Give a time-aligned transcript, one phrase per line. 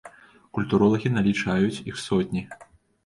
[0.57, 2.47] Культуролагі налічаюць іх сотні.